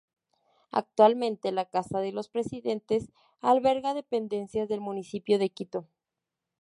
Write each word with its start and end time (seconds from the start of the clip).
Actualmente, 0.71 1.51
la 1.51 1.65
Casa 1.65 1.99
de 1.99 2.11
los 2.11 2.27
Presidentes 2.27 3.11
alberga 3.39 3.93
dependencias 3.93 4.67
del 4.67 4.81
Municipio 4.81 5.37
de 5.37 5.49
Quito. 5.51 5.85